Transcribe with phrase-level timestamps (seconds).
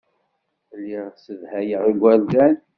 [0.79, 2.55] Lliɣ ssedhayeɣ igerdan.